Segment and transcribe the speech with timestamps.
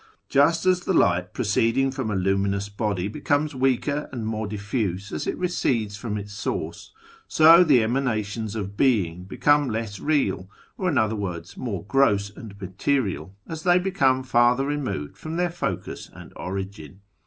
[0.29, 5.27] Just as the light proceeding from a luminous body becomes weaker and more diffuse as
[5.27, 6.91] it recedes from its source,
[7.27, 12.59] so the Emanations of Being become less real, or, in other words, more gross and
[12.59, 17.01] material, as they become further removed from their focus and origin.